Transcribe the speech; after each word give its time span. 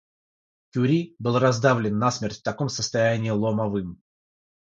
Кюри 0.73 1.15
был 1.19 1.37
раздавлен 1.37 1.99
насмерть 1.99 2.39
в 2.39 2.41
таком 2.41 2.69
состоянии 2.69 3.29
ломовым. 3.29 4.01